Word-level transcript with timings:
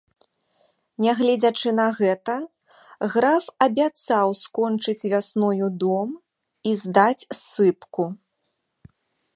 Нягледзячы 1.03 1.73
на 1.79 1.85
гэта, 1.99 2.37
граф 3.15 3.45
абяцаў 3.67 4.27
скончыць 4.43 5.07
вясною 5.13 5.67
дом 5.85 6.09
і 6.71 6.77
здаць 6.87 7.27
ссыпку. 7.43 8.03